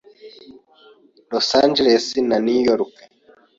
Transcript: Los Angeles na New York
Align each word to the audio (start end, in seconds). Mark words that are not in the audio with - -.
Los 1.31 1.47
Angeles 1.63 2.05
na 2.29 2.37
New 2.45 2.61
York 2.69 2.95